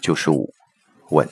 [0.00, 0.54] 九十五
[1.10, 1.28] 问：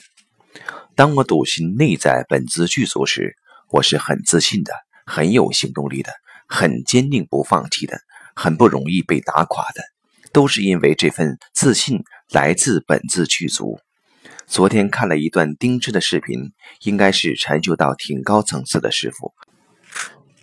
[0.95, 3.35] 当我笃信内在本自具足时，
[3.71, 4.71] 我是很自信的，
[5.05, 6.11] 很有行动力的，
[6.47, 7.99] 很坚定不放弃的，
[8.35, 9.81] 很不容易被打垮的，
[10.31, 13.79] 都是因为这份自信来自本自具足。
[14.45, 16.51] 昨天看了一段丁芝的视频，
[16.81, 19.33] 应该是禅修到挺高层次的师傅。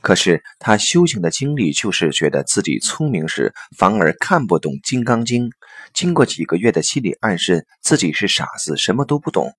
[0.00, 5.50] 可是他修行的经历，就是觉得自己聪明时，反而看不懂《金刚经》。
[5.96, 9.56] 经过几个月的心理暗示，自己是傻子，什么都不懂。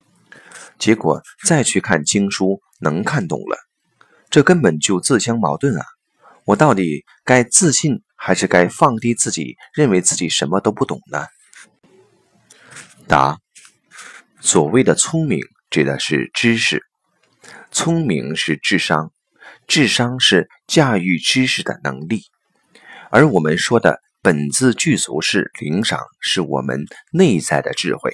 [0.78, 3.58] 结果再去看经书，能看懂了。
[4.30, 5.84] 这根本就自相矛盾啊！
[6.46, 11.26] 我到底该自信，还是该放低自己，认为自己什么都不懂呢？
[13.08, 13.40] 答：
[14.40, 15.40] 所谓的聪明，
[15.72, 16.84] 指的是知识。
[17.72, 19.12] 聪明是智商。
[19.66, 22.22] 智商是驾驭知识的能力，
[23.10, 28.12] 而我们说的本自具足是灵赏，是我们内在的智慧。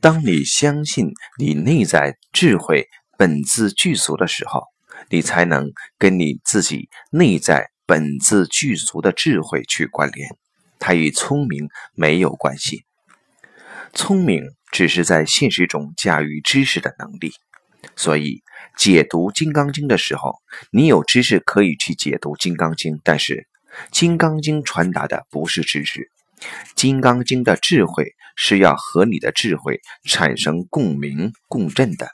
[0.00, 4.64] 当你相信你内在智慧本自具足的时候，
[5.08, 10.28] 你才能跟你自己内在本自具足的智慧去关联，
[10.78, 12.84] 它与聪明没有关系。
[13.94, 17.32] 聪明只是在现实中驾驭知识的能力，
[17.96, 18.42] 所以。
[18.76, 20.34] 解读《金刚经》的时候，
[20.70, 23.34] 你有知识可以去解读《金刚经》，但是
[23.90, 26.10] 《金刚经》传达的不是知识，
[26.74, 32.08] 《金刚经》的智慧是要和你的智慧产生共鸣共振的，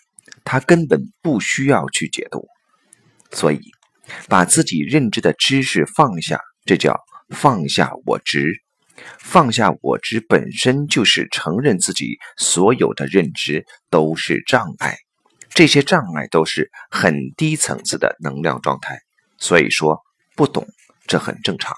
[0.45, 2.47] 它根本不需要去解读。
[3.31, 3.61] 所以，
[4.29, 8.63] 把自己认知的知识放下，这叫放下我执。
[9.19, 14.99] 放下我执本身就是承认自己所有的认知都是障碍。
[15.49, 19.01] 这些障碍都是很低层次的能量状态，
[19.39, 20.01] 所以说
[20.37, 20.67] 不懂，
[21.13, 21.77] 这很正常。